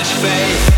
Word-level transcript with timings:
much 0.00 0.14
faith. 0.14 0.69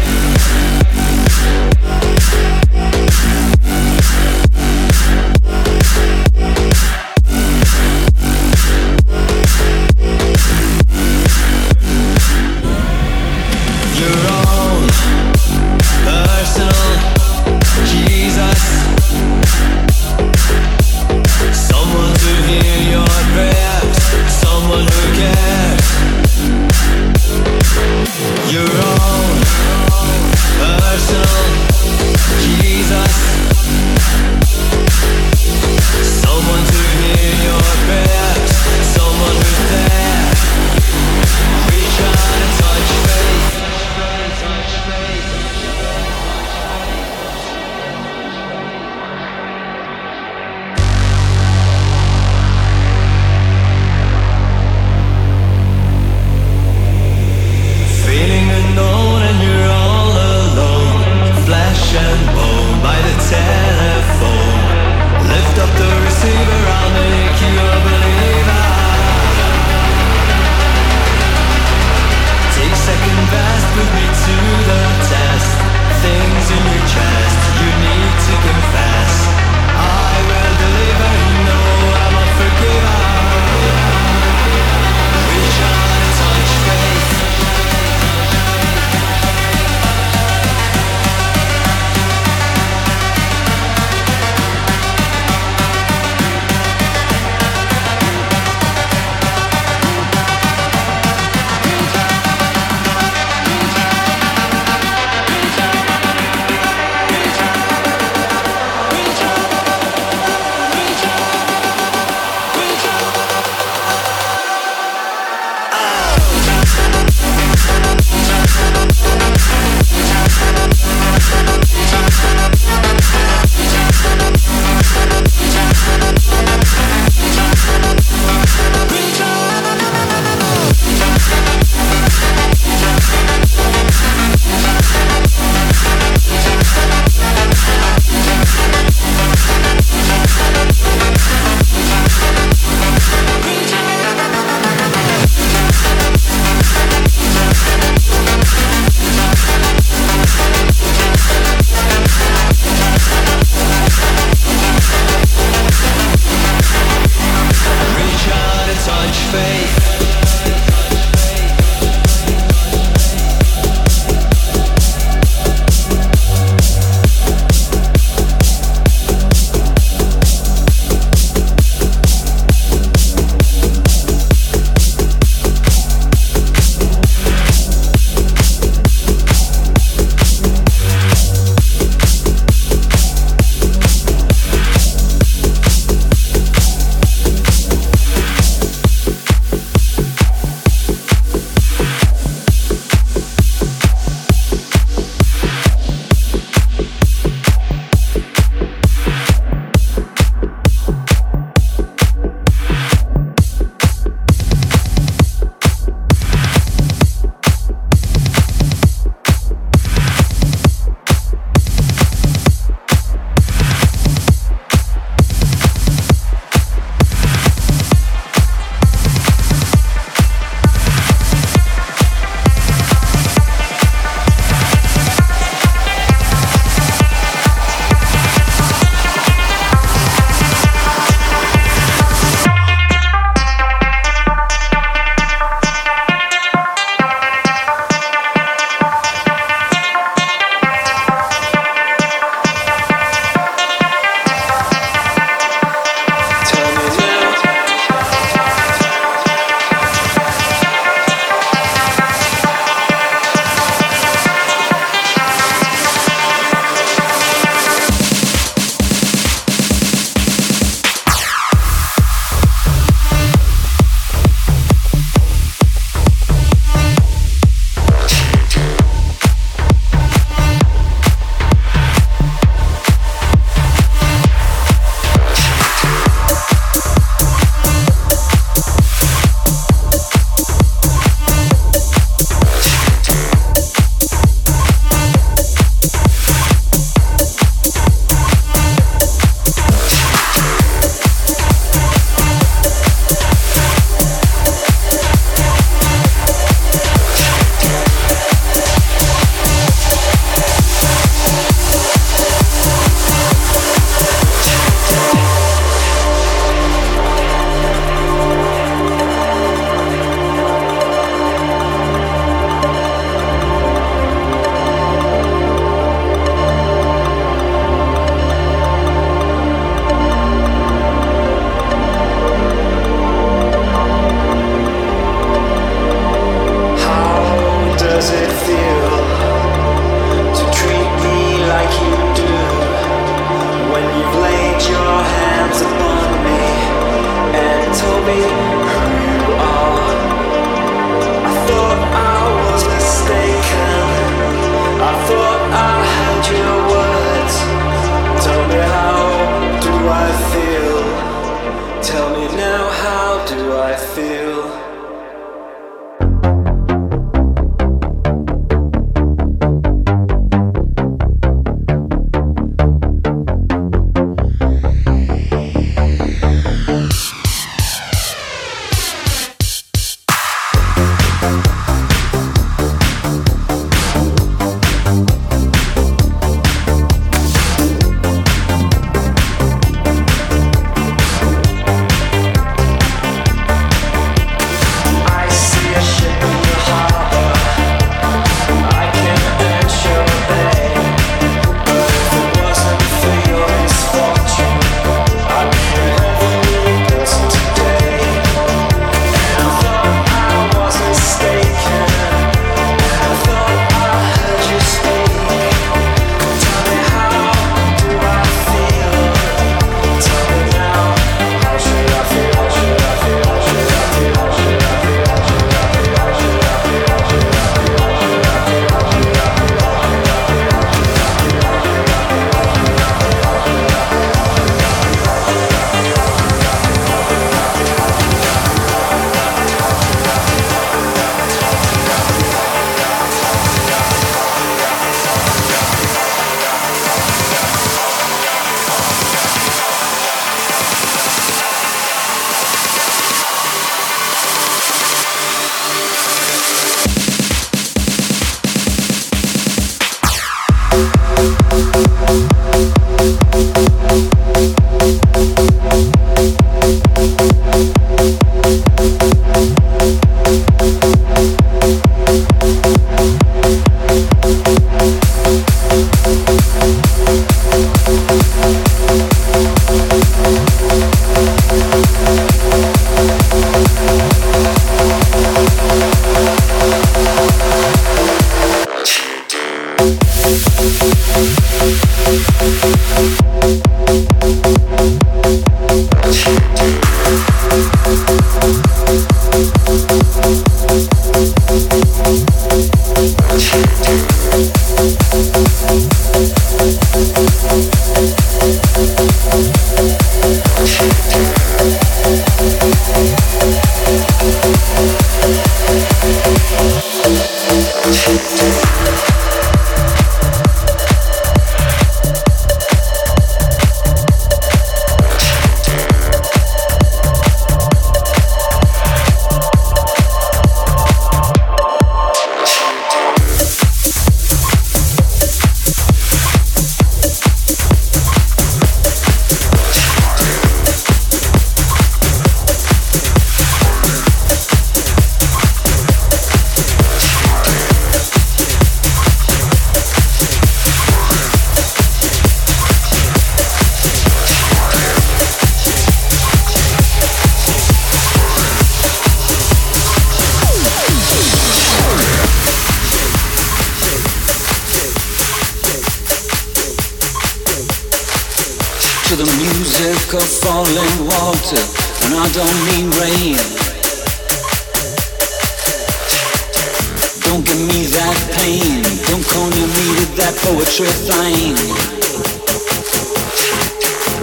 do 353.35 353.59
I 353.59 353.77
feel? 353.77 354.72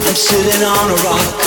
I'm 0.09 0.15
sitting 0.15 0.63
on 0.65 0.89
a 0.89 0.97
rock 1.05 1.37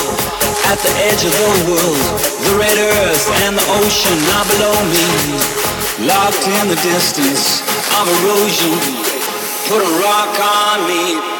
at 0.70 0.78
the 0.78 0.92
edge 1.10 1.24
of 1.26 1.34
the 1.34 1.72
world. 1.72 1.98
The 2.46 2.54
red 2.62 2.78
earth 2.78 3.26
and 3.42 3.58
the 3.58 3.66
ocean 3.82 4.18
are 4.38 4.46
below 4.54 4.78
me, 4.86 6.06
locked 6.06 6.46
in 6.46 6.68
the 6.68 6.78
distance 6.78 7.58
of 7.98 8.06
erosion. 8.22 8.78
Put 9.66 9.82
a 9.82 9.92
rock 9.98 10.38
on 10.38 10.86
me. 10.86 11.31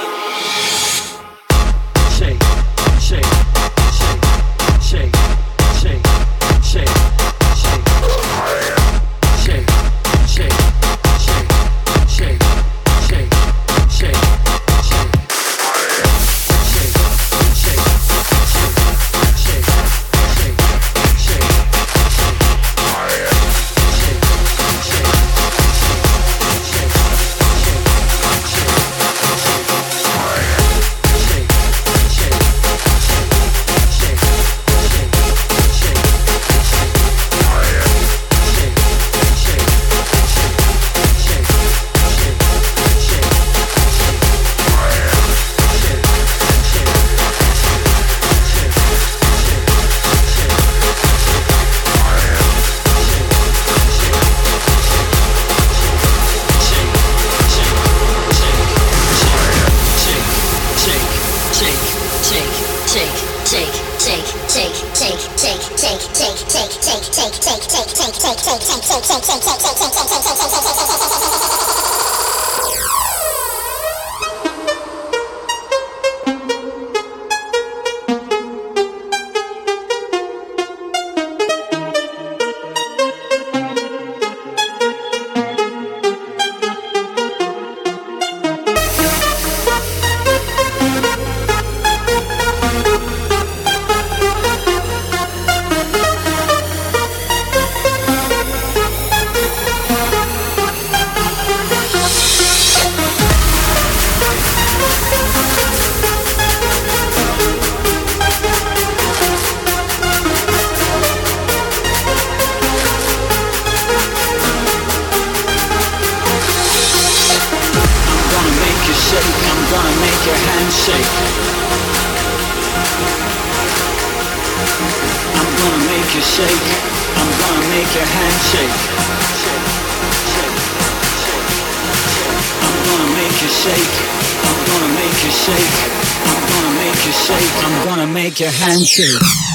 Show. 138.84 139.51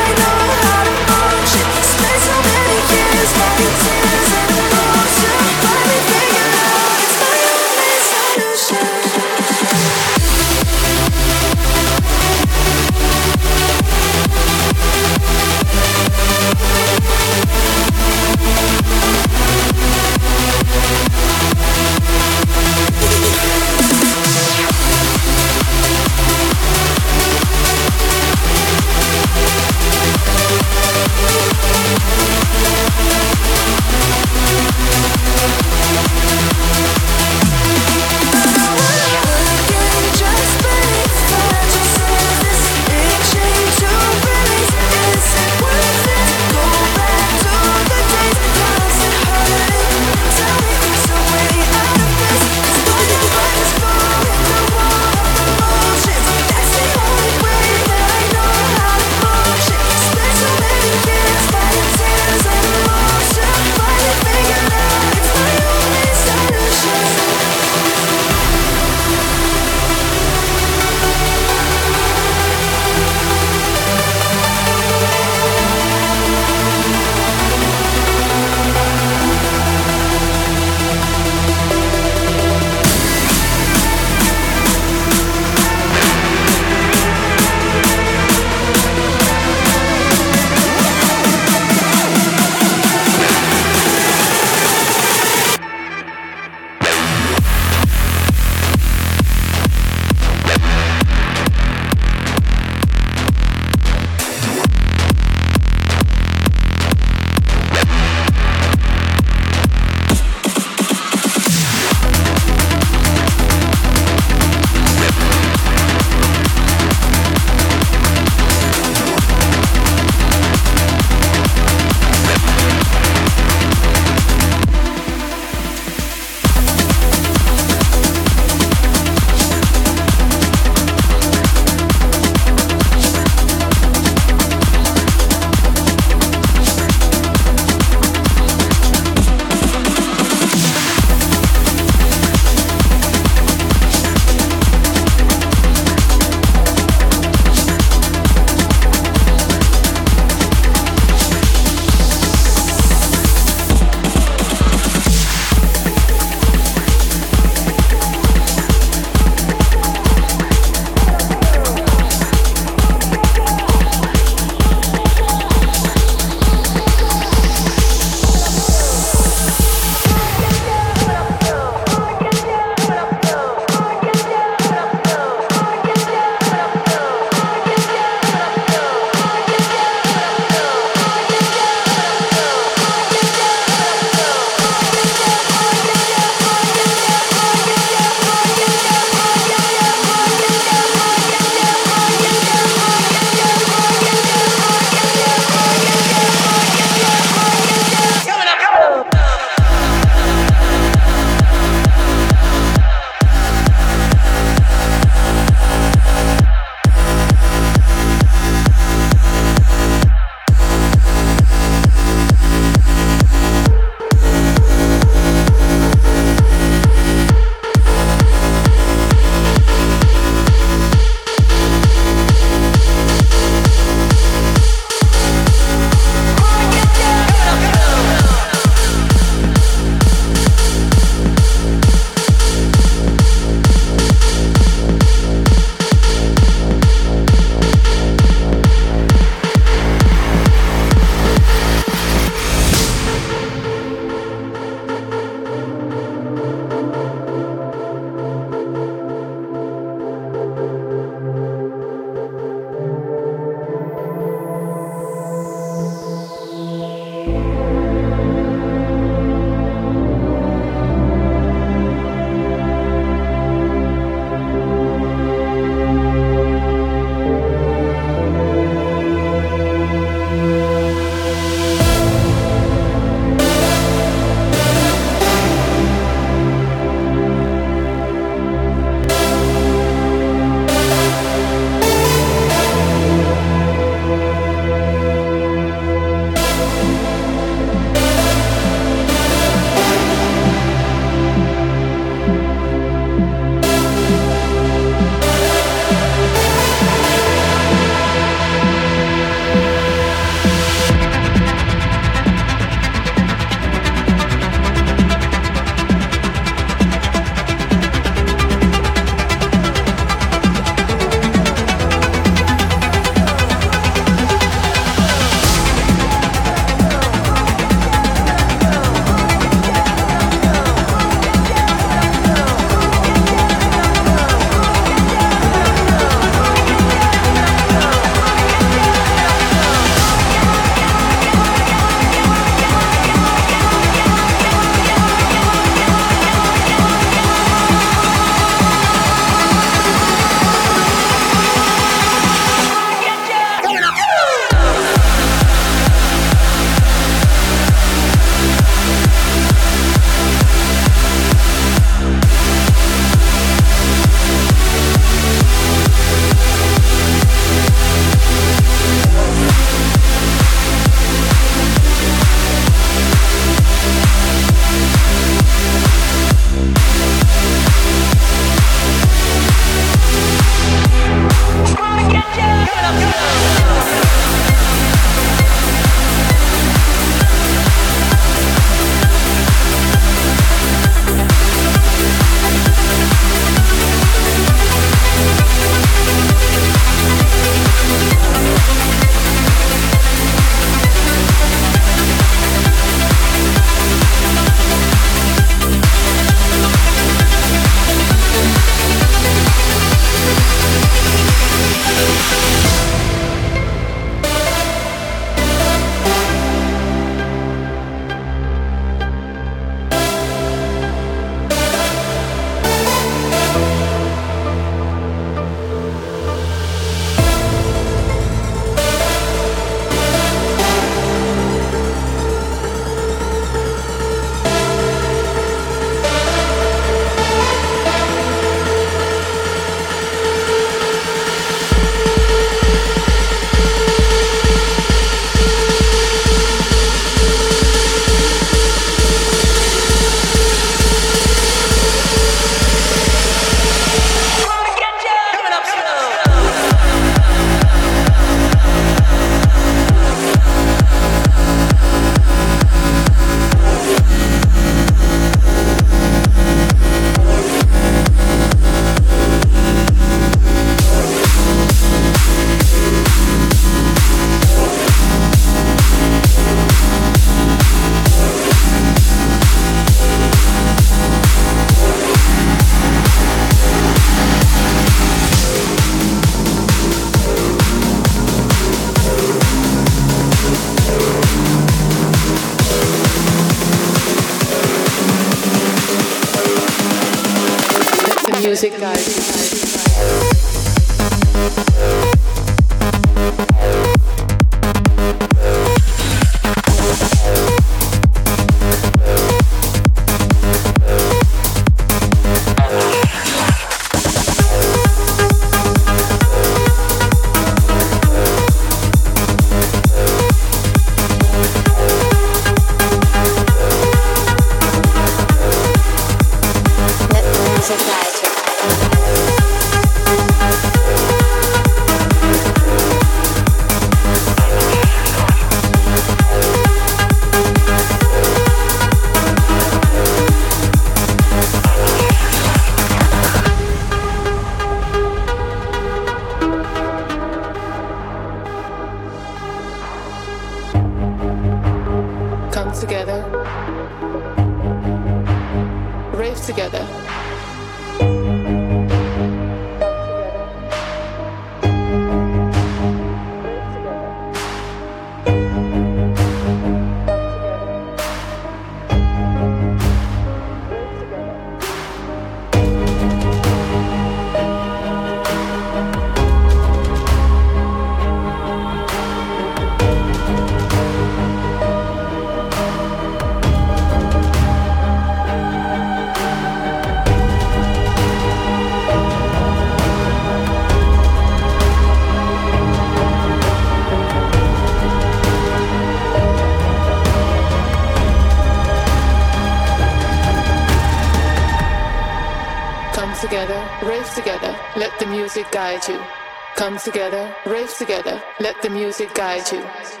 Together, 596.83 597.35
rave 597.45 597.73
together, 597.77 598.21
let 598.39 598.61
the 598.61 598.69
music 598.69 599.13
guide 599.13 599.51
you. 599.51 600.00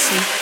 see. 0.00 0.39